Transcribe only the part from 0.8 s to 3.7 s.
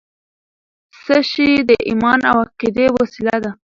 څه شی د ایمان او عقیدې وسله ده؟